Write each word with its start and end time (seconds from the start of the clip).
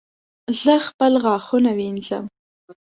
زه 0.61 0.73
خپل 0.87 1.11
غاښونه 1.23 1.71
وینځم 1.77 2.25